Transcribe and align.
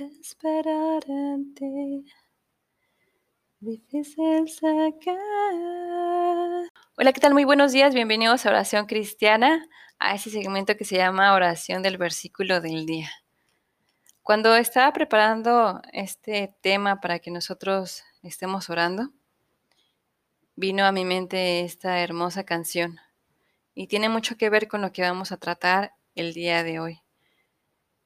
esperar 0.00 1.04
en 1.06 1.54
ti. 1.54 2.04
Difícil 3.60 4.48
sacar. 4.48 5.14
Hola, 6.96 7.12
¿qué 7.12 7.20
tal? 7.20 7.32
Muy 7.32 7.44
buenos 7.44 7.70
días. 7.72 7.94
Bienvenidos 7.94 8.44
a 8.44 8.50
Oración 8.50 8.86
Cristiana, 8.86 9.68
a 10.00 10.14
ese 10.14 10.30
segmento 10.30 10.76
que 10.76 10.84
se 10.84 10.96
llama 10.96 11.32
Oración 11.34 11.82
del 11.82 11.96
Versículo 11.96 12.60
del 12.60 12.86
Día. 12.86 13.10
Cuando 14.22 14.56
estaba 14.56 14.92
preparando 14.92 15.80
este 15.92 16.54
tema 16.60 17.00
para 17.00 17.20
que 17.20 17.30
nosotros 17.30 18.02
estemos 18.22 18.70
orando, 18.70 19.12
vino 20.56 20.84
a 20.84 20.92
mi 20.92 21.04
mente 21.04 21.60
esta 21.60 22.00
hermosa 22.00 22.44
canción 22.44 22.98
y 23.74 23.86
tiene 23.86 24.08
mucho 24.08 24.36
que 24.36 24.50
ver 24.50 24.66
con 24.66 24.82
lo 24.82 24.92
que 24.92 25.02
vamos 25.02 25.30
a 25.30 25.36
tratar 25.36 25.94
el 26.16 26.34
día 26.34 26.64
de 26.64 26.80
hoy. 26.80 27.00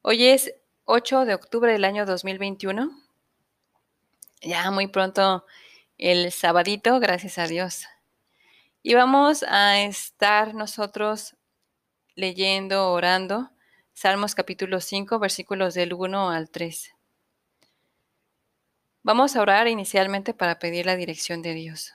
Hoy 0.02 0.27
es 0.27 0.55
8 0.91 1.27
de 1.27 1.34
octubre 1.34 1.70
del 1.70 1.84
año 1.84 2.07
2021. 2.07 2.90
Ya 4.40 4.71
muy 4.71 4.86
pronto 4.86 5.45
el 5.99 6.32
sabadito, 6.32 6.99
gracias 6.99 7.36
a 7.36 7.46
Dios. 7.46 7.85
Y 8.82 8.95
vamos 8.95 9.43
a 9.43 9.82
estar 9.82 10.54
nosotros 10.54 11.36
leyendo, 12.14 12.90
orando, 12.90 13.50
Salmos 13.93 14.35
capítulo 14.35 14.81
5, 14.81 15.18
versículos 15.18 15.75
del 15.75 15.93
1 15.93 16.31
al 16.31 16.48
3. 16.48 16.95
Vamos 19.03 19.36
a 19.36 19.43
orar 19.43 19.68
inicialmente 19.68 20.32
para 20.32 20.59
pedir 20.59 20.86
la 20.86 20.96
dirección 20.96 21.43
de 21.43 21.53
Dios. 21.53 21.93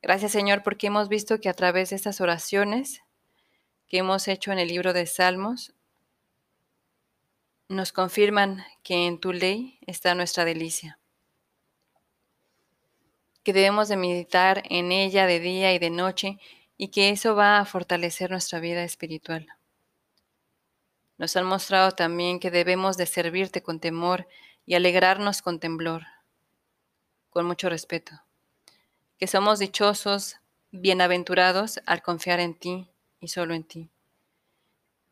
Gracias 0.00 0.30
Señor 0.30 0.62
porque 0.62 0.86
hemos 0.86 1.08
visto 1.08 1.40
que 1.40 1.48
a 1.48 1.54
través 1.54 1.90
de 1.90 1.96
estas 1.96 2.20
oraciones 2.20 3.02
que 3.88 3.98
hemos 3.98 4.28
hecho 4.28 4.52
en 4.52 4.60
el 4.60 4.68
libro 4.68 4.92
de 4.92 5.06
Salmos, 5.06 5.74
nos 7.68 7.92
confirman 7.92 8.62
que 8.82 9.06
en 9.06 9.18
tu 9.18 9.32
ley 9.32 9.78
está 9.86 10.14
nuestra 10.14 10.44
delicia, 10.44 10.98
que 13.42 13.52
debemos 13.52 13.88
de 13.88 13.96
meditar 13.96 14.62
en 14.68 14.92
ella 14.92 15.26
de 15.26 15.40
día 15.40 15.72
y 15.72 15.78
de 15.78 15.90
noche 15.90 16.38
y 16.76 16.88
que 16.88 17.10
eso 17.10 17.34
va 17.34 17.58
a 17.58 17.64
fortalecer 17.64 18.30
nuestra 18.30 18.60
vida 18.60 18.84
espiritual. 18.84 19.48
Nos 21.16 21.36
han 21.36 21.46
mostrado 21.46 21.92
también 21.92 22.38
que 22.38 22.50
debemos 22.50 22.96
de 22.96 23.06
servirte 23.06 23.62
con 23.62 23.80
temor 23.80 24.26
y 24.66 24.74
alegrarnos 24.74 25.40
con 25.40 25.60
temblor, 25.60 26.02
con 27.30 27.46
mucho 27.46 27.68
respeto, 27.68 28.22
que 29.18 29.26
somos 29.26 29.58
dichosos, 29.58 30.36
bienaventurados 30.70 31.80
al 31.86 32.02
confiar 32.02 32.40
en 32.40 32.54
ti 32.54 32.90
y 33.20 33.28
solo 33.28 33.54
en 33.54 33.64
ti, 33.64 33.90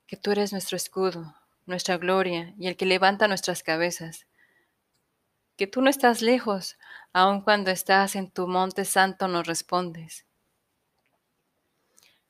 que 0.07 0.17
tú 0.17 0.33
eres 0.33 0.53
nuestro 0.53 0.77
escudo, 0.77 1.35
nuestra 1.67 1.99
gloria 1.99 2.55
y 2.59 2.67
el 2.69 2.77
que 2.77 2.87
levanta 2.87 3.29
nuestras 3.29 3.63
cabezas. 3.63 4.27
Que 5.57 5.67
tú 5.67 5.81
no 5.81 5.91
estás 5.91 6.23
lejos, 6.23 6.77
aun 7.13 7.43
cuando 7.43 7.71
estás 7.71 8.17
en 8.17 8.31
tu 8.31 8.47
monte 8.47 8.85
santo 8.85 9.29
nos 9.29 9.47
respondes. 9.47 10.25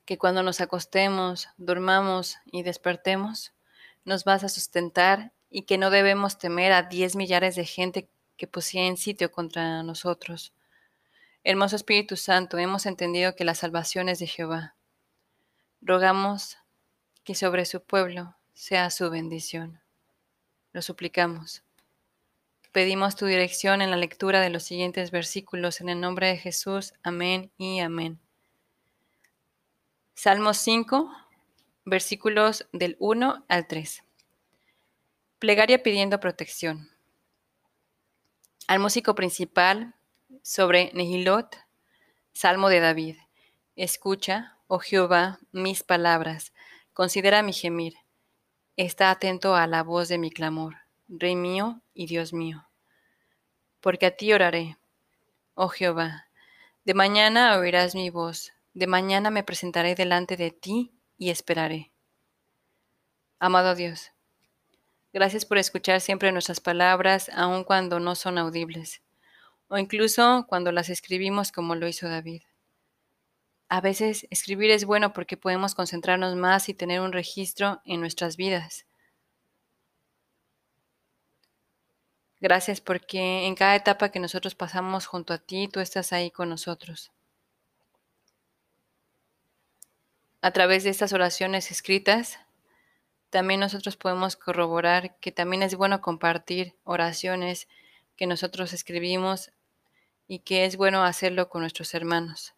Que 0.05 0.19
cuando 0.19 0.43
nos 0.43 0.61
acostemos, 0.61 1.49
durmamos 1.57 2.39
y 2.47 2.63
despertemos, 2.63 3.55
nos 4.05 4.25
vas 4.25 4.45
a 4.45 4.49
sustentar 4.49 5.33
y 5.49 5.63
que 5.63 5.79
no 5.79 5.91
debemos 5.91 6.39
temer 6.39 6.73
a 6.73 6.83
diez 6.83 7.15
millares 7.15 7.55
de 7.55 7.65
gente 7.65 8.11
que 8.37 8.47
poseen 8.47 8.97
sitio 8.97 9.31
contra 9.31 9.83
nosotros. 9.83 10.53
Hermoso 11.45 11.77
Espíritu 11.77 12.17
Santo, 12.17 12.59
hemos 12.59 12.87
entendido 12.87 13.35
que 13.35 13.45
la 13.45 13.55
salvación 13.55 14.09
es 14.09 14.19
de 14.19 14.27
Jehová. 14.27 14.75
Rogamos 15.81 16.59
que 17.25 17.35
sobre 17.35 17.65
su 17.65 17.83
pueblo 17.83 18.37
sea 18.63 18.91
su 18.91 19.11
bendición. 19.11 19.81
Lo 20.73 20.83
suplicamos. 20.83 21.65
Pedimos 22.71 23.17
tu 23.17 23.27
dirección 23.27 23.83
en 23.83 23.91
la 23.91 23.97
lectura 23.97 24.41
de 24.41 24.51
los 24.51 24.63
siguientes 24.63 25.11
versículos 25.11 25.81
en 25.81 25.89
el 25.89 26.01
nombre 26.01 26.29
de 26.29 26.37
Jesús. 26.37 26.95
Amén 27.03 27.51
y 27.59 27.81
amén. 27.81 28.21
Salmo 30.15 30.55
5, 30.55 31.11
versículos 31.87 32.69
del 32.73 32.97
1 33.01 33.45
al 33.49 33.67
3. 33.67 34.05
Plegaria 35.41 35.83
pidiendo 35.83 36.21
protección. 36.21 36.89
Al 38.69 38.79
músico 38.79 39.17
principal 39.17 39.97
sobre 40.43 40.93
Nehilot, 40.95 41.57
Salmo 42.33 42.69
de 42.69 42.79
David. 42.79 43.17
Escucha, 43.75 44.57
oh 44.69 44.79
Jehová, 44.79 45.41
mis 45.51 45.83
palabras, 45.83 46.53
considera 46.93 47.43
mi 47.43 47.53
gemir 47.53 47.95
Está 48.79 49.11
atento 49.11 49.55
a 49.55 49.67
la 49.67 49.83
voz 49.83 50.09
de 50.09 50.17
mi 50.17 50.31
clamor, 50.31 50.77
Rey 51.07 51.37
mío 51.37 51.83
y 51.93 52.07
Dios 52.07 52.33
mío. 52.33 52.71
Porque 53.81 54.07
a 54.07 54.17
ti 54.17 54.33
oraré, 54.33 54.79
oh 55.55 55.69
Jehová. 55.69 56.29
De 56.85 56.95
mañana 56.95 57.59
oirás 57.59 57.95
mi 57.95 58.09
voz, 58.09 58.55
de 58.73 58.87
mañana 58.87 59.31
me 59.31 59.45
presentaré 59.45 59.95
delante 59.95 60.39
de 60.39 60.53
ti 60.53 60.91
y 61.19 61.29
esperaré. 61.29 61.93
Amado 63.39 63.75
Dios, 63.75 64.13
gracias 65.13 65.45
por 65.45 65.59
escuchar 65.59 66.01
siempre 66.01 66.33
nuestras 66.33 66.61
palabras, 66.61 67.29
aun 67.35 67.65
cuando 67.65 68.01
no 68.01 68.15
son 68.15 68.39
audibles, 68.39 69.03
o 69.69 69.77
incluso 69.77 70.47
cuando 70.49 70.73
las 70.73 70.89
escribimos 70.89 71.53
como 71.53 71.75
lo 71.75 71.89
hizo 71.89 72.09
David. 72.09 72.41
A 73.75 73.81
veces 73.81 74.27
escribir 74.29 74.71
es 74.71 74.85
bueno 74.85 75.15
porque 75.15 75.39
podemos 75.39 75.75
concentrarnos 75.75 76.37
más 76.37 76.69
y 76.69 76.75
tener 76.75 77.01
un 77.01 77.11
registro 77.11 77.81
en 77.87 78.01
nuestras 78.01 78.37
vidas. 78.37 78.85
Gracias 82.39 82.83
porque 82.83 83.47
en 83.47 83.55
cada 83.55 83.75
etapa 83.75 84.11
que 84.11 84.21
nosotros 84.21 84.55
pasamos 84.55 85.07
junto 85.07 85.33
a 85.33 85.39
ti, 85.39 85.69
tú 85.69 85.81
estás 85.81 86.13
ahí 86.13 86.31
con 86.31 86.51
nosotros. 86.51 87.13
A 90.43 90.51
través 90.51 90.85
de 90.85 90.91
estas 90.91 91.15
oraciones 91.15 91.71
escritas, 91.71 92.39
también 93.31 93.61
nosotros 93.61 93.97
podemos 93.97 94.37
corroborar 94.37 95.17
que 95.19 95.33
también 95.33 95.63
es 95.63 95.77
bueno 95.77 96.03
compartir 96.03 96.75
oraciones 96.85 97.69
que 98.17 98.27
nosotros 98.27 98.75
escribimos 98.75 99.51
y 100.29 100.41
que 100.41 100.67
es 100.67 100.77
bueno 100.77 101.05
hacerlo 101.05 101.49
con 101.49 101.63
nuestros 101.63 101.95
hermanos 101.95 102.55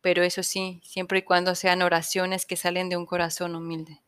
pero 0.00 0.22
eso 0.22 0.42
sí, 0.42 0.80
siempre 0.84 1.20
y 1.20 1.22
cuando 1.22 1.54
sean 1.54 1.82
oraciones 1.82 2.46
que 2.46 2.56
salen 2.56 2.88
de 2.88 2.96
un 2.96 3.06
corazón 3.06 3.54
humilde. 3.54 4.00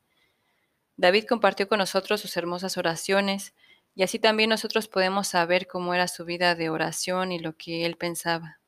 David 0.97 1.25
compartió 1.29 1.69
con 1.69 1.79
nosotros 1.79 2.21
sus 2.21 2.37
hermosas 2.37 2.77
oraciones, 2.77 3.55
y 3.95 4.03
así 4.03 4.19
también 4.19 4.51
nosotros 4.51 4.89
podemos 4.89 5.29
saber 5.29 5.67
cómo 5.67 5.95
era 5.95 6.09
su 6.09 6.25
vida 6.25 6.55
de 6.55 6.71
oración 6.71 7.33
y 7.33 7.39
lo 7.39 7.57
que 7.57 7.85
él 7.85 7.97
pensaba. 7.97 8.59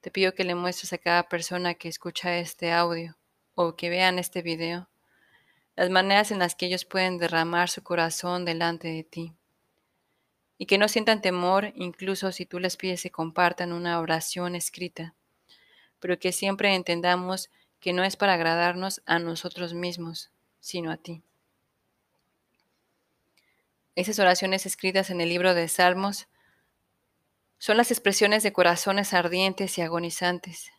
Te 0.00 0.10
pido 0.10 0.34
que 0.34 0.44
le 0.44 0.54
muestres 0.54 0.92
a 0.92 0.98
cada 0.98 1.28
persona 1.28 1.74
que 1.74 1.88
escucha 1.88 2.36
este 2.38 2.72
audio 2.72 3.16
o 3.54 3.74
que 3.74 3.88
vean 3.88 4.18
este 4.18 4.42
video 4.42 4.88
las 5.76 5.90
maneras 5.90 6.30
en 6.30 6.38
las 6.38 6.54
que 6.54 6.66
ellos 6.66 6.84
pueden 6.84 7.18
derramar 7.18 7.68
su 7.68 7.82
corazón 7.82 8.44
delante 8.44 8.88
de 8.88 9.02
ti. 9.02 9.32
Y 10.56 10.66
que 10.66 10.78
no 10.78 10.86
sientan 10.86 11.20
temor 11.20 11.72
incluso 11.74 12.30
si 12.30 12.46
tú 12.46 12.60
les 12.60 12.76
pides 12.76 13.02
que 13.02 13.10
compartan 13.10 13.72
una 13.72 13.98
oración 13.98 14.54
escrita 14.54 15.14
pero 16.04 16.18
que 16.18 16.32
siempre 16.32 16.74
entendamos 16.74 17.48
que 17.80 17.94
no 17.94 18.04
es 18.04 18.14
para 18.14 18.34
agradarnos 18.34 19.00
a 19.06 19.18
nosotros 19.18 19.72
mismos, 19.72 20.30
sino 20.60 20.92
a 20.92 20.98
ti. 20.98 21.22
Esas 23.94 24.18
oraciones 24.18 24.66
escritas 24.66 25.08
en 25.08 25.22
el 25.22 25.30
libro 25.30 25.54
de 25.54 25.66
Salmos 25.66 26.28
son 27.56 27.78
las 27.78 27.90
expresiones 27.90 28.42
de 28.42 28.52
corazones 28.52 29.14
ardientes 29.14 29.78
y 29.78 29.80
agonizantes. 29.80 30.72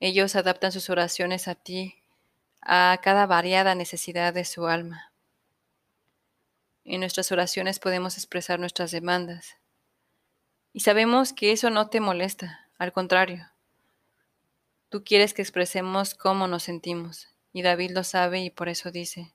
Ellos 0.00 0.34
adaptan 0.34 0.72
sus 0.72 0.90
oraciones 0.90 1.46
a 1.46 1.54
ti, 1.54 2.02
a 2.60 2.98
cada 3.04 3.26
variada 3.26 3.76
necesidad 3.76 4.34
de 4.34 4.44
su 4.44 4.66
alma. 4.66 5.12
En 6.84 6.98
nuestras 6.98 7.30
oraciones 7.30 7.78
podemos 7.78 8.16
expresar 8.16 8.58
nuestras 8.58 8.90
demandas. 8.90 9.58
Y 10.72 10.80
sabemos 10.80 11.32
que 11.32 11.52
eso 11.52 11.70
no 11.70 11.88
te 11.88 12.00
molesta, 12.00 12.68
al 12.78 12.92
contrario, 12.92 13.51
Tú 14.92 15.04
quieres 15.04 15.32
que 15.32 15.40
expresemos 15.40 16.14
cómo 16.14 16.48
nos 16.48 16.64
sentimos, 16.64 17.30
y 17.54 17.62
David 17.62 17.92
lo 17.92 18.04
sabe 18.04 18.40
y 18.40 18.50
por 18.50 18.68
eso 18.68 18.90
dice, 18.90 19.32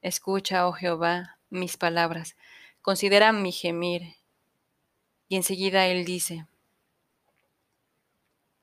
Escucha, 0.00 0.66
oh 0.66 0.72
Jehová, 0.72 1.38
mis 1.50 1.76
palabras, 1.76 2.34
considera 2.80 3.30
mi 3.30 3.52
gemir. 3.52 4.16
Y 5.28 5.36
enseguida 5.36 5.86
él 5.86 6.04
dice, 6.04 6.48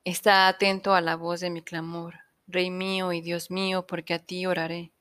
Está 0.04 0.46
atento 0.46 0.92
a 0.92 1.00
la 1.00 1.16
voz 1.16 1.40
de 1.40 1.48
mi 1.48 1.62
clamor, 1.62 2.16
Rey 2.46 2.68
mío 2.68 3.14
y 3.14 3.22
Dios 3.22 3.50
mío, 3.50 3.86
porque 3.86 4.12
a 4.12 4.18
ti 4.18 4.44
oraré. 4.44 4.92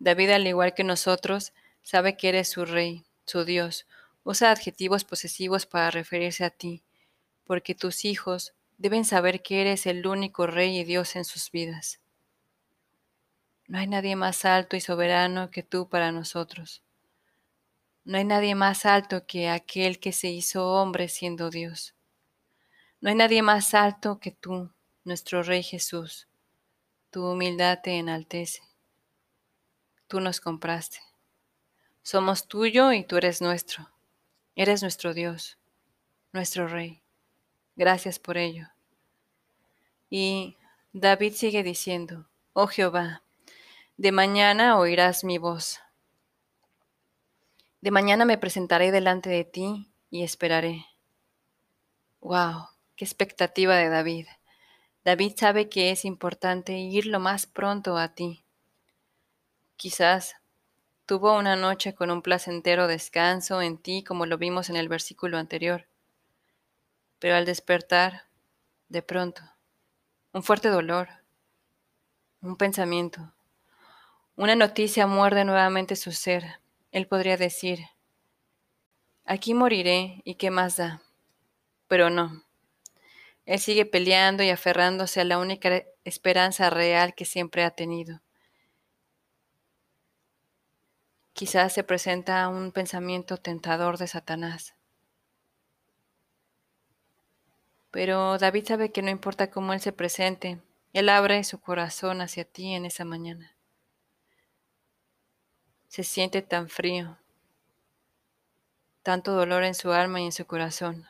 David, 0.00 0.30
al 0.30 0.44
igual 0.44 0.74
que 0.74 0.82
nosotros, 0.82 1.52
sabe 1.82 2.16
que 2.16 2.30
eres 2.30 2.48
su 2.48 2.64
Rey, 2.64 3.04
su 3.26 3.44
Dios, 3.44 3.86
usa 4.24 4.50
adjetivos 4.50 5.04
posesivos 5.04 5.66
para 5.66 5.92
referirse 5.92 6.42
a 6.42 6.50
ti, 6.50 6.82
porque 7.44 7.76
tus 7.76 8.04
hijos, 8.04 8.54
deben 8.80 9.04
saber 9.04 9.42
que 9.42 9.60
eres 9.60 9.84
el 9.84 10.06
único 10.06 10.46
Rey 10.46 10.78
y 10.78 10.84
Dios 10.84 11.14
en 11.14 11.26
sus 11.26 11.50
vidas. 11.50 12.00
No 13.68 13.78
hay 13.78 13.86
nadie 13.86 14.16
más 14.16 14.46
alto 14.46 14.74
y 14.74 14.80
soberano 14.80 15.50
que 15.50 15.62
tú 15.62 15.90
para 15.90 16.12
nosotros. 16.12 16.82
No 18.04 18.16
hay 18.16 18.24
nadie 18.24 18.54
más 18.54 18.86
alto 18.86 19.26
que 19.26 19.50
aquel 19.50 20.00
que 20.00 20.12
se 20.12 20.28
hizo 20.28 20.66
hombre 20.66 21.08
siendo 21.08 21.50
Dios. 21.50 21.94
No 23.02 23.10
hay 23.10 23.16
nadie 23.16 23.42
más 23.42 23.74
alto 23.74 24.18
que 24.18 24.30
tú, 24.30 24.72
nuestro 25.04 25.42
Rey 25.42 25.62
Jesús. 25.62 26.26
Tu 27.10 27.22
humildad 27.22 27.80
te 27.82 27.98
enaltece. 27.98 28.62
Tú 30.08 30.20
nos 30.20 30.40
compraste. 30.40 31.00
Somos 32.02 32.48
tuyo 32.48 32.94
y 32.94 33.04
tú 33.04 33.18
eres 33.18 33.42
nuestro. 33.42 33.90
Eres 34.56 34.80
nuestro 34.80 35.12
Dios, 35.12 35.58
nuestro 36.32 36.66
Rey. 36.66 37.02
Gracias 37.80 38.18
por 38.18 38.36
ello. 38.36 38.68
Y 40.10 40.58
David 40.92 41.32
sigue 41.32 41.62
diciendo, 41.62 42.28
Oh 42.52 42.66
Jehová, 42.66 43.22
de 43.96 44.12
mañana 44.12 44.78
oirás 44.78 45.24
mi 45.24 45.38
voz. 45.38 45.80
De 47.80 47.90
mañana 47.90 48.26
me 48.26 48.36
presentaré 48.36 48.92
delante 48.92 49.30
de 49.30 49.44
ti 49.44 49.90
y 50.10 50.24
esperaré. 50.24 50.84
¡Wow! 52.20 52.68
¡Qué 52.96 53.06
expectativa 53.06 53.74
de 53.76 53.88
David! 53.88 54.26
David 55.02 55.32
sabe 55.38 55.70
que 55.70 55.90
es 55.90 56.04
importante 56.04 56.76
ir 56.76 57.06
lo 57.06 57.18
más 57.18 57.46
pronto 57.46 57.96
a 57.96 58.08
ti. 58.12 58.44
Quizás 59.78 60.36
tuvo 61.06 61.34
una 61.34 61.56
noche 61.56 61.94
con 61.94 62.10
un 62.10 62.20
placentero 62.20 62.88
descanso 62.88 63.62
en 63.62 63.78
ti 63.78 64.04
como 64.04 64.26
lo 64.26 64.36
vimos 64.36 64.68
en 64.68 64.76
el 64.76 64.90
versículo 64.90 65.38
anterior. 65.38 65.89
Pero 67.20 67.36
al 67.36 67.44
despertar, 67.44 68.24
de 68.88 69.02
pronto, 69.02 69.42
un 70.32 70.42
fuerte 70.42 70.68
dolor, 70.68 71.08
un 72.40 72.56
pensamiento, 72.56 73.32
una 74.36 74.56
noticia 74.56 75.06
muerde 75.06 75.44
nuevamente 75.44 75.96
su 75.96 76.12
ser. 76.12 76.60
Él 76.92 77.06
podría 77.06 77.36
decir, 77.36 77.80
aquí 79.26 79.52
moriré 79.52 80.22
y 80.24 80.36
qué 80.36 80.50
más 80.50 80.78
da. 80.78 81.02
Pero 81.88 82.08
no. 82.08 82.42
Él 83.44 83.58
sigue 83.58 83.84
peleando 83.84 84.42
y 84.42 84.48
aferrándose 84.48 85.20
a 85.20 85.24
la 85.24 85.38
única 85.38 85.84
esperanza 86.04 86.70
real 86.70 87.14
que 87.14 87.26
siempre 87.26 87.64
ha 87.64 87.70
tenido. 87.70 88.22
Quizás 91.34 91.72
se 91.74 91.84
presenta 91.84 92.48
un 92.48 92.72
pensamiento 92.72 93.36
tentador 93.36 93.98
de 93.98 94.06
Satanás. 94.06 94.74
Pero 97.90 98.38
David 98.38 98.66
sabe 98.66 98.92
que 98.92 99.02
no 99.02 99.10
importa 99.10 99.50
cómo 99.50 99.72
él 99.72 99.80
se 99.80 99.92
presente, 99.92 100.60
él 100.92 101.08
abre 101.08 101.44
su 101.44 101.60
corazón 101.60 102.20
hacia 102.20 102.44
ti 102.44 102.74
en 102.74 102.84
esa 102.84 103.04
mañana. 103.04 103.54
Se 105.88 106.04
siente 106.04 106.42
tan 106.42 106.68
frío, 106.68 107.18
tanto 109.02 109.32
dolor 109.32 109.64
en 109.64 109.74
su 109.74 109.92
alma 109.92 110.20
y 110.20 110.26
en 110.26 110.32
su 110.32 110.46
corazón. 110.46 111.06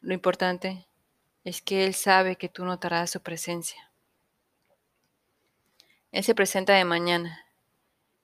Lo 0.00 0.14
importante 0.14 0.86
es 1.44 1.62
que 1.62 1.84
Él 1.84 1.94
sabe 1.94 2.36
que 2.36 2.48
tú 2.48 2.64
notarás 2.64 3.10
su 3.10 3.20
presencia. 3.20 3.90
Él 6.12 6.24
se 6.24 6.34
presenta 6.34 6.74
de 6.74 6.84
mañana, 6.84 7.46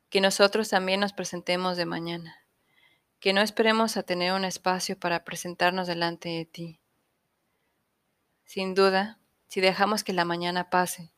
que 0.09 0.21
nosotros 0.21 0.69
también 0.69 1.01
nos 1.01 1.13
presentemos 1.13 1.77
de 1.77 1.87
mañana, 1.87 2.37
que 3.21 3.33
no 3.33 3.41
esperemos 3.41 3.97
a 3.97 4.03
tener 4.03 4.33
un 4.33 4.45
espacio 4.45 4.99
para 4.99 5.25
presentarnos 5.25 5.87
delante 5.87 6.29
de 6.29 6.45
ti. 6.45 6.82
Sin 8.53 8.75
duda, 8.75 9.19
si 9.49 9.63
dejamos 9.63 10.05
que 10.05 10.13
la 10.13 10.27
mañana 10.27 10.69
pase, 10.69 11.11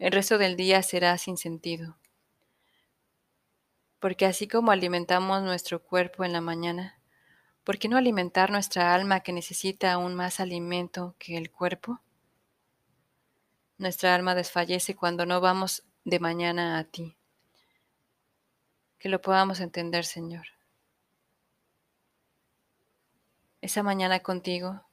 el 0.00 0.10
resto 0.10 0.38
del 0.38 0.56
día 0.56 0.82
será 0.82 1.16
sin 1.18 1.36
sentido. 1.36 1.96
Porque 4.00 4.26
así 4.26 4.48
como 4.48 4.72
alimentamos 4.72 5.40
nuestro 5.44 5.84
cuerpo 5.84 6.24
en 6.24 6.32
la 6.32 6.40
mañana, 6.40 6.98
¿por 7.62 7.78
qué 7.78 7.88
no 7.88 7.96
alimentar 7.96 8.50
nuestra 8.50 8.92
alma 8.92 9.20
que 9.20 9.32
necesita 9.32 9.92
aún 9.92 10.16
más 10.16 10.40
alimento 10.40 11.14
que 11.20 11.36
el 11.36 11.52
cuerpo? 11.52 12.00
Nuestra 13.78 14.12
alma 14.12 14.34
desfallece 14.34 14.96
cuando 14.96 15.26
no 15.26 15.40
vamos 15.40 15.84
de 16.04 16.18
mañana 16.18 16.80
a 16.80 16.82
ti. 16.82 17.16
Que 18.98 19.08
lo 19.08 19.22
podamos 19.22 19.60
entender, 19.60 20.04
Señor. 20.04 20.46
Esa 23.60 23.84
mañana 23.84 24.18
contigo 24.18 24.84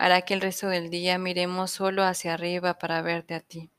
hará 0.00 0.22
que 0.22 0.32
el 0.32 0.40
resto 0.40 0.68
del 0.68 0.88
día 0.88 1.18
miremos 1.18 1.72
solo 1.72 2.04
hacia 2.04 2.32
arriba 2.32 2.78
para 2.78 3.02
verte 3.02 3.34
a 3.34 3.40
ti. 3.40 3.70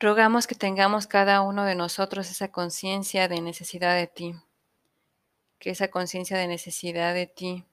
Rogamos 0.00 0.48
que 0.48 0.56
tengamos 0.56 1.06
cada 1.06 1.42
uno 1.42 1.64
de 1.64 1.76
nosotros 1.76 2.28
esa 2.28 2.50
conciencia 2.50 3.28
de 3.28 3.40
necesidad 3.40 3.94
de 3.94 4.08
ti, 4.08 4.34
que 5.60 5.70
esa 5.70 5.92
conciencia 5.92 6.36
de 6.36 6.48
necesidad 6.48 7.14
de 7.14 7.28
ti, 7.28 7.64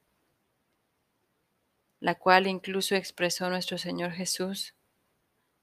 la 1.99 2.13
cual 2.13 2.45
incluso 2.45 2.93
expresó 2.93 3.49
nuestro 3.49 3.79
Señor 3.79 4.11
Jesús, 4.11 4.75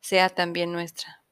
sea 0.00 0.28
también 0.28 0.72
nuestra. 0.72 1.22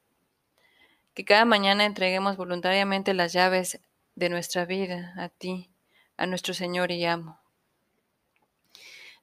Que 1.13 1.25
cada 1.25 1.43
mañana 1.43 1.83
entreguemos 1.83 2.37
voluntariamente 2.37 3.13
las 3.13 3.33
llaves 3.33 3.81
de 4.15 4.29
nuestra 4.29 4.63
vida 4.63 5.13
a 5.17 5.27
ti, 5.27 5.69
a 6.15 6.27
nuestro 6.27 6.53
Señor 6.53 6.91
y 6.91 7.03
amo. 7.03 7.40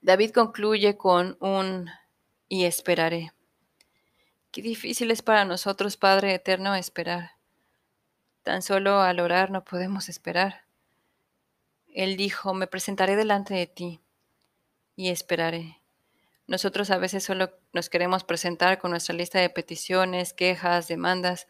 David 0.01 0.31
concluye 0.31 0.97
con 0.97 1.37
un 1.41 1.91
y 2.49 2.65
esperaré. 2.65 3.33
Qué 4.51 4.63
difícil 4.63 5.11
es 5.11 5.23
para 5.23 5.45
nosotros, 5.45 5.97
Padre 5.97 6.35
Eterno, 6.35 6.75
esperar. 6.75 7.33
Tan 8.43 8.63
solo 8.63 9.01
al 9.01 9.21
orar 9.21 9.51
no 9.51 9.65
podemos 9.65 10.09
esperar. 10.09 10.65
Él 11.89 12.17
dijo, 12.17 12.55
me 12.55 12.67
presentaré 12.67 13.17
delante 13.17 13.55
de 13.55 13.67
ti 13.67 14.01
y 14.97 15.11
esperaré. 15.11 15.81
Nosotros 16.47 16.91
a 16.91 16.97
veces 16.97 17.25
solo 17.25 17.51
nos 17.75 17.91
queremos 17.91 18.25
presentar 18.25 18.79
con 18.79 18.91
nuestra 18.91 19.15
lista 19.15 19.39
de 19.39 19.51
peticiones, 19.51 20.33
quejas, 20.33 20.89
demandas, 20.89 21.47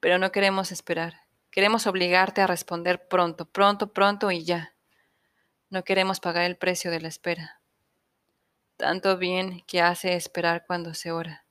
pero 0.00 0.18
no 0.18 0.30
queremos 0.30 0.72
esperar. 0.72 1.22
Queremos 1.50 1.86
obligarte 1.86 2.42
a 2.42 2.46
responder 2.46 3.08
pronto, 3.08 3.46
pronto, 3.46 3.92
pronto 3.94 4.30
y 4.30 4.44
ya. 4.44 4.75
No 5.68 5.82
queremos 5.82 6.20
pagar 6.20 6.44
el 6.44 6.56
precio 6.56 6.90
de 6.90 7.00
la 7.00 7.08
espera. 7.08 7.60
Tanto 8.76 9.18
bien 9.18 9.62
que 9.66 9.80
hace 9.80 10.14
esperar 10.14 10.64
cuando 10.66 10.94
se 10.94 11.10
ora. 11.10 11.44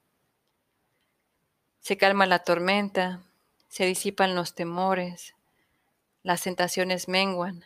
Se 1.82 1.98
calma 1.98 2.26
la 2.26 2.40
tormenta, 2.40 3.24
se 3.68 3.86
disipan 3.86 4.36
los 4.36 4.56
temores, 4.56 5.36
las 6.24 6.42
tentaciones 6.44 7.08
menguan, 7.08 7.66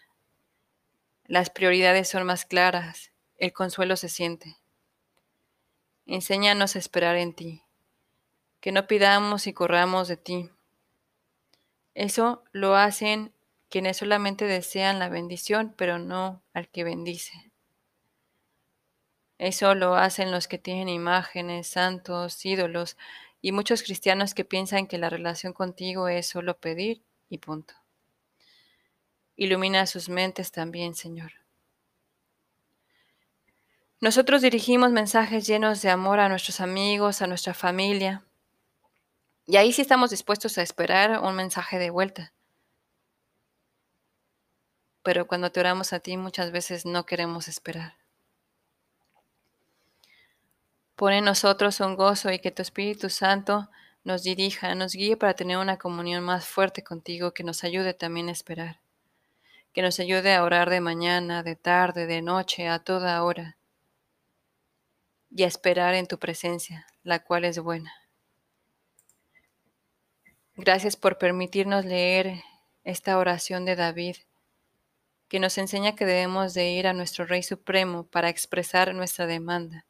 las 1.25 1.51
prioridades 1.51 2.09
son 2.09 2.25
más 2.25 2.45
claras, 2.45 3.11
el 3.37 3.53
consuelo 3.53 3.95
se 3.95 4.09
siente. 4.09 4.57
Enséñanos 6.07 6.75
a 6.75 6.79
esperar 6.79 7.15
en 7.17 7.33
ti, 7.35 7.63
que 8.59 8.71
no 8.71 8.87
pidamos 8.87 9.45
y 9.45 9.53
corramos 9.53 10.07
de 10.07 10.17
ti. 10.17 10.49
Eso 11.93 12.43
lo 12.51 12.75
hacen 12.75 13.31
quienes 13.69 13.97
solamente 13.97 14.45
desean 14.45 14.99
la 14.99 15.09
bendición, 15.09 15.73
pero 15.77 15.99
no 15.99 16.41
al 16.53 16.67
que 16.69 16.83
bendice. 16.83 17.51
Eso 19.37 19.73
lo 19.75 19.95
hacen 19.95 20.31
los 20.31 20.47
que 20.47 20.57
tienen 20.57 20.89
imágenes, 20.89 21.67
santos, 21.67 22.45
ídolos 22.45 22.97
y 23.41 23.53
muchos 23.53 23.83
cristianos 23.83 24.33
que 24.33 24.43
piensan 24.43 24.87
que 24.87 24.97
la 24.97 25.09
relación 25.09 25.53
contigo 25.53 26.09
es 26.09 26.27
solo 26.27 26.57
pedir 26.57 27.03
y 27.29 27.37
punto. 27.37 27.73
Ilumina 29.37 29.85
sus 29.85 30.09
mentes 30.09 30.51
también, 30.51 30.93
Señor. 30.95 31.31
Nosotros 34.01 34.41
dirigimos 34.41 34.91
mensajes 34.91 35.47
llenos 35.47 35.81
de 35.81 35.89
amor 35.89 36.19
a 36.19 36.27
nuestros 36.27 36.59
amigos, 36.59 37.21
a 37.21 37.27
nuestra 37.27 37.53
familia, 37.53 38.25
y 39.45 39.57
ahí 39.57 39.71
sí 39.71 39.81
estamos 39.81 40.09
dispuestos 40.09 40.57
a 40.57 40.61
esperar 40.61 41.21
un 41.21 41.35
mensaje 41.35 41.79
de 41.79 41.89
vuelta 41.89 42.33
pero 45.03 45.27
cuando 45.27 45.51
te 45.51 45.59
oramos 45.59 45.93
a 45.93 45.99
ti 45.99 46.17
muchas 46.17 46.51
veces 46.51 46.85
no 46.85 47.05
queremos 47.05 47.47
esperar. 47.47 47.95
Pon 50.95 51.13
en 51.13 51.23
nosotros 51.23 51.79
un 51.79 51.95
gozo 51.95 52.31
y 52.31 52.39
que 52.39 52.51
tu 52.51 52.61
Espíritu 52.61 53.09
Santo 53.09 53.69
nos 54.03 54.23
dirija, 54.23 54.75
nos 54.75 54.93
guíe 54.93 55.17
para 55.17 55.33
tener 55.33 55.57
una 55.57 55.77
comunión 55.77 56.23
más 56.23 56.45
fuerte 56.45 56.83
contigo, 56.83 57.33
que 57.33 57.43
nos 57.43 57.63
ayude 57.63 57.93
también 57.93 58.27
a 58.27 58.33
esperar, 58.33 58.81
que 59.73 59.81
nos 59.81 59.99
ayude 59.99 60.33
a 60.33 60.43
orar 60.43 60.69
de 60.69 60.81
mañana, 60.81 61.43
de 61.43 61.55
tarde, 61.55 62.05
de 62.05 62.21
noche, 62.21 62.67
a 62.67 62.79
toda 62.79 63.23
hora, 63.23 63.57
y 65.31 65.43
a 65.43 65.47
esperar 65.47 65.93
en 65.95 66.07
tu 66.07 66.17
presencia, 66.17 66.87
la 67.03 67.19
cual 67.19 67.45
es 67.45 67.59
buena. 67.59 67.93
Gracias 70.55 70.97
por 70.97 71.17
permitirnos 71.17 71.85
leer 71.85 72.41
esta 72.83 73.17
oración 73.17 73.63
de 73.63 73.77
David 73.77 74.17
que 75.29 75.39
nos 75.39 75.57
enseña 75.59 75.95
que 75.95 76.05
debemos 76.05 76.55
de 76.55 76.71
ir 76.71 76.87
a 76.87 76.93
nuestro 76.93 77.25
Rey 77.25 77.43
Supremo 77.43 78.07
para 78.07 78.29
expresar 78.29 78.93
nuestra 78.95 79.27
demanda, 79.27 79.85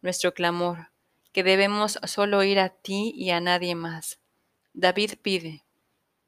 nuestro 0.00 0.32
clamor, 0.32 0.92
que 1.32 1.42
debemos 1.42 1.98
solo 2.04 2.42
ir 2.44 2.60
a 2.60 2.68
ti 2.68 3.12
y 3.16 3.30
a 3.30 3.40
nadie 3.40 3.74
más. 3.74 4.20
David 4.72 5.14
pide, 5.20 5.64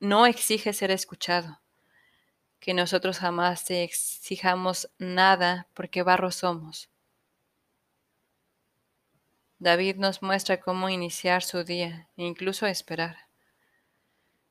no 0.01 0.27
exige 0.27 0.73
ser 0.73 0.91
escuchado, 0.91 1.61
que 2.59 2.75
nosotros 2.75 3.21
jamás 3.21 3.65
te 3.65 3.85
exijamos 3.85 4.91
nada 4.99 5.69
porque 5.73 6.03
barro 6.03 6.33
somos. 6.33 6.91
David 9.61 9.97
nos 9.97 10.21
muestra 10.21 10.59
cómo 10.59 10.89
iniciar 10.89 11.45
su 11.45 11.63
día 11.63 12.09
e 12.17 12.25
incluso 12.25 12.67
esperar. 12.67 13.29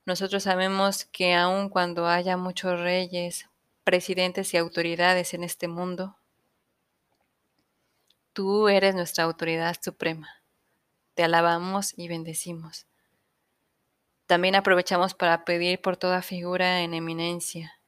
Nosotros 0.06 0.44
sabemos 0.44 1.04
que 1.04 1.36
aun 1.36 1.68
cuando 1.68 2.08
haya 2.08 2.38
muchos 2.38 2.80
reyes, 2.80 3.51
presidentes 3.84 4.54
y 4.54 4.58
autoridades 4.58 5.34
en 5.34 5.44
este 5.44 5.68
mundo, 5.68 6.18
tú 8.34 8.68
eres 8.68 8.96
nuestra 8.96 9.24
autoridad 9.24 9.76
suprema. 9.82 10.42
Te 11.14 11.24
alabamos 11.24 11.94
y 11.98 12.08
bendecimos. 12.08 12.88
También 14.26 14.56
aprovechamos 14.56 15.14
para 15.14 15.44
pedir 15.44 15.82
por 15.82 15.98
toda 15.98 16.22
figura 16.22 16.82
en 16.82 16.94
eminencia, 16.94 17.80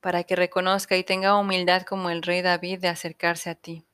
para 0.00 0.24
que 0.24 0.36
reconozca 0.36 0.96
y 0.96 1.04
tenga 1.04 1.36
humildad 1.36 1.82
como 1.82 2.10
el 2.10 2.22
rey 2.22 2.42
David 2.42 2.80
de 2.80 2.88
acercarse 2.88 3.50
a 3.50 3.54
ti. 3.54 3.86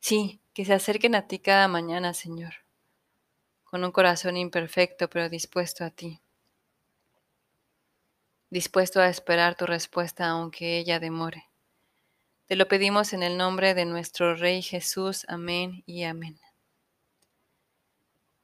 Sí, 0.00 0.40
que 0.54 0.64
se 0.64 0.72
acerquen 0.72 1.14
a 1.14 1.26
ti 1.26 1.38
cada 1.38 1.68
mañana, 1.68 2.14
Señor, 2.14 2.54
con 3.64 3.84
un 3.84 3.92
corazón 3.92 4.36
imperfecto 4.36 5.10
pero 5.10 5.28
dispuesto 5.28 5.84
a 5.84 5.90
ti, 5.90 6.20
dispuesto 8.50 9.00
a 9.00 9.08
esperar 9.08 9.56
tu 9.56 9.66
respuesta 9.66 10.28
aunque 10.28 10.78
ella 10.78 11.00
demore. 11.00 11.44
Te 12.46 12.56
lo 12.56 12.68
pedimos 12.68 13.12
en 13.12 13.22
el 13.22 13.36
nombre 13.36 13.74
de 13.74 13.84
nuestro 13.84 14.36
Rey 14.36 14.62
Jesús. 14.62 15.24
Amén 15.28 15.82
y 15.84 16.04
amén. 16.04 16.38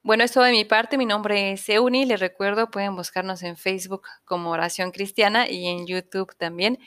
Bueno, 0.02 0.24
esto 0.24 0.42
de 0.42 0.50
mi 0.50 0.64
parte. 0.64 0.98
Mi 0.98 1.06
nombre 1.06 1.52
es 1.52 1.68
Euni. 1.68 2.04
Les 2.04 2.18
recuerdo, 2.18 2.70
pueden 2.70 2.96
buscarnos 2.96 3.44
en 3.44 3.56
Facebook 3.56 4.02
como 4.24 4.50
Oración 4.50 4.90
Cristiana 4.90 5.48
y 5.48 5.68
en 5.68 5.86
YouTube 5.86 6.34
también. 6.36 6.80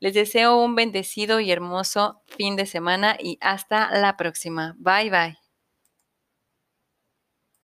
Les 0.00 0.12
deseo 0.12 0.62
un 0.62 0.74
bendecido 0.74 1.40
y 1.40 1.50
hermoso 1.50 2.22
fin 2.26 2.56
de 2.56 2.66
semana 2.66 3.16
y 3.18 3.38
hasta 3.40 3.90
la 3.98 4.18
próxima. 4.18 4.76
Bye 4.78 5.10
bye. 5.10 5.47